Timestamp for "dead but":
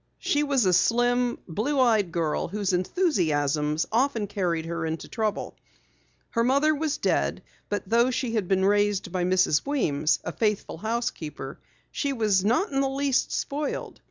6.97-7.87